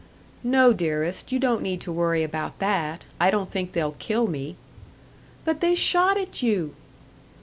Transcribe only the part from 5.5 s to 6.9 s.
they shot at you!"